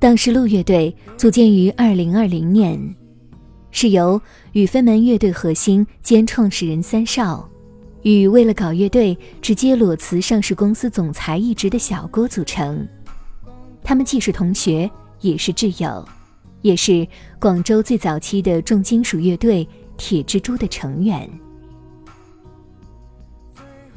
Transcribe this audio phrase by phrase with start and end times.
[0.00, 2.80] 荡失路乐队组建于二零二零年，
[3.72, 4.20] 是由
[4.52, 7.48] 与飞门乐队核心兼创始人三少，
[8.02, 12.86] 与为了搞乐队直接裸辞上市公司总裁一职的小郭组成。
[13.82, 14.88] 他们既是同学，
[15.20, 16.06] 也是挚友，
[16.62, 17.04] 也是
[17.40, 21.28] 广州最早期的重金属乐队铁蜘蛛的成员。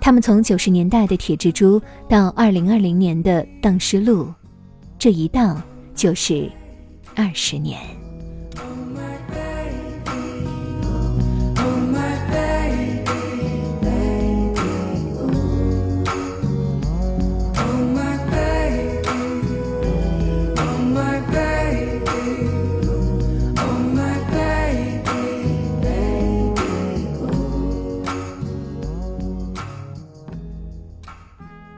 [0.00, 4.32] 他们从九十年代的铁蜘蛛到二零二零年的荡失路，
[4.96, 5.60] 这一荡。
[5.98, 6.48] 就是
[7.16, 7.80] 二十年。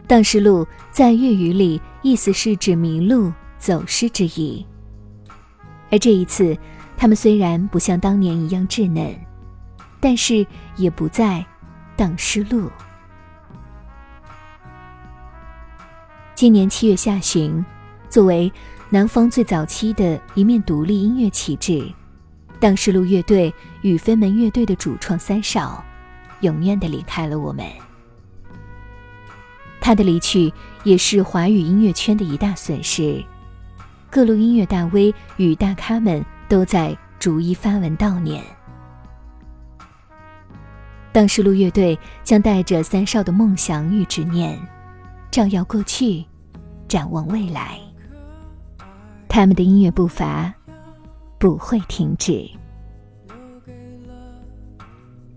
[0.07, 3.33] 荡失路在粤语里意思是指迷路。
[3.61, 4.67] 走失之意。
[5.93, 6.57] 而这一次，
[6.97, 9.15] 他们虽然不像当年一样稚嫩，
[10.01, 10.45] 但是
[10.77, 11.45] 也不再
[11.97, 12.69] 荡失路。
[16.35, 17.65] 今年七月下旬，
[18.09, 18.51] 作为
[18.89, 21.87] 南方最早期的一面独立音乐旗帜，
[22.59, 25.85] 荡失路乐队与飞门乐队的主创三少，
[26.41, 27.67] 永远的离开了我们。
[29.81, 30.53] 他的离去，
[30.85, 33.23] 也是华语音乐圈的一大损失。
[34.11, 38.43] 各路音乐大 V 与大咖们都在逐一发文悼念。
[41.13, 44.59] 当时路乐队将带着三少的梦想与执念，
[45.31, 46.25] 照耀过去，
[46.89, 47.79] 展望未来。
[49.29, 50.53] 他们的音乐步伐
[51.39, 52.51] 不会停止。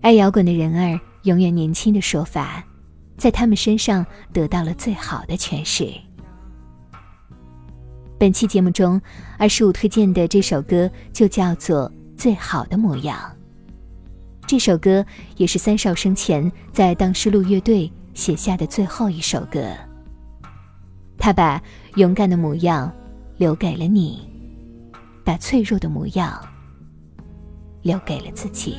[0.00, 2.64] 爱摇滚的人儿永远年轻的说法，
[3.16, 5.88] 在他们身上得到了最好的诠释。
[8.24, 8.98] 本期节目中，
[9.36, 11.86] 二十五推荐的这首歌就叫做
[12.16, 13.18] 《最好的模样》。
[14.46, 15.04] 这首歌
[15.36, 19.62] 也是三少生前在当失路乐队写下的最后一首歌。
[21.18, 21.62] 他把
[21.96, 22.90] 勇敢的模样
[23.36, 24.26] 留给了你，
[25.22, 26.42] 把脆弱的模样
[27.82, 28.78] 留给了自己。